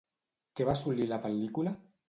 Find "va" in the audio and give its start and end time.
0.69-0.75